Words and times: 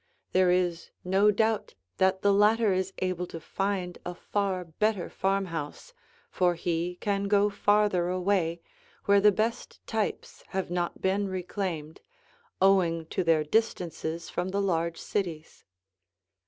There 0.31 0.49
is 0.49 0.89
no 1.03 1.29
doubt 1.29 1.75
that 1.97 2.23
the 2.23 2.33
latter 2.33 2.73
is 2.73 2.91
able 3.03 3.27
to 3.27 3.39
find 3.39 3.99
a 4.03 4.15
far 4.15 4.65
better 4.65 5.11
farmhouse, 5.11 5.93
for 6.31 6.55
he 6.55 6.95
can 6.99 7.25
go 7.25 7.51
farther 7.51 8.07
away, 8.09 8.61
where 9.05 9.21
the 9.21 9.31
best 9.31 9.79
types 9.85 10.43
have 10.47 10.71
not 10.71 11.01
been 11.01 11.27
reclaimed, 11.27 12.01
owing 12.59 13.05
to 13.13 13.23
their 13.23 13.43
distances 13.43 14.27
from 14.27 14.49
the 14.49 14.59
large 14.63 14.97
cities. 14.97 15.65